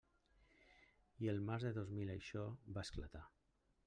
I 1.25 1.29
el 1.33 1.41
març 1.49 1.65
de 1.67 1.73
dos 1.75 1.91
mil 1.97 2.13
això 2.13 2.47
va 2.79 2.85
esclatar. 2.89 3.23